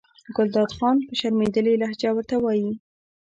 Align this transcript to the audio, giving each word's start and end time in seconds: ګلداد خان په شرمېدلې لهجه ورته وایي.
ګلداد 0.35 0.71
خان 0.77 0.95
په 1.07 1.13
شرمېدلې 1.19 1.73
لهجه 1.81 2.09
ورته 2.13 2.35
وایي. 2.39 2.71